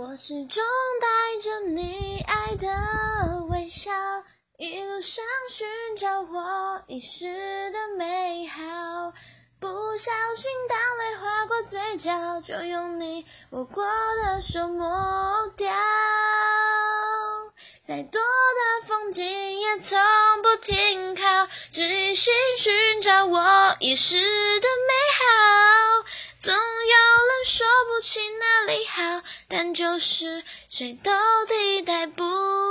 [0.00, 0.64] 我始终
[0.98, 3.90] 带着你爱的微笑，
[4.56, 9.12] 一路上寻找我遗失的美好。
[9.60, 9.68] 不
[9.98, 13.84] 小心，当泪划过嘴角，就用你握过
[14.24, 15.70] 的手抹掉。
[17.82, 19.98] 再多的风景也从
[20.42, 24.22] 不停靠，只心寻找我遗失的
[24.88, 26.06] 美好。
[26.38, 29.22] 总有人说不清哪里好，
[29.74, 31.10] 就是谁都
[31.46, 32.69] 替代不了。